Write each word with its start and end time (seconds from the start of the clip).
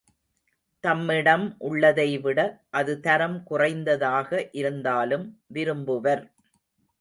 தம்மிடம் 0.83 1.43
உள்ளதைவிட 1.59 2.39
அது 2.71 2.95
தரம் 2.99 3.37
குறைந்ததாக 3.43 4.49
இருந்தாலும் 4.53 5.27
விரும்புவர். 5.53 6.25